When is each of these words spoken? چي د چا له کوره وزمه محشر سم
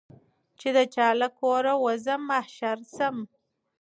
چي 0.59 0.69
د 0.77 0.79
چا 0.93 1.07
له 1.21 1.27
کوره 1.39 1.73
وزمه 1.85 2.25
محشر 2.29 2.77
سم 2.95 3.15